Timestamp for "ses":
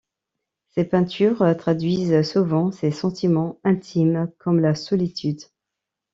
0.71-0.85, 2.71-2.89